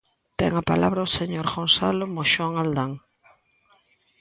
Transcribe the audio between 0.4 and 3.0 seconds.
a palabra o señor Gonzalo Moxón Aldán.